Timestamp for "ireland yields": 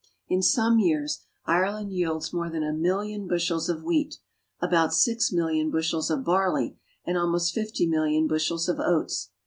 1.45-2.33